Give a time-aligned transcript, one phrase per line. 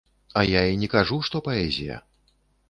[0.39, 2.01] А я і не кажу, што паэзія.